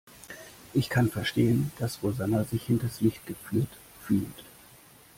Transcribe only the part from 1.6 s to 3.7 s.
dass Rosanna sich hinters Licht geführt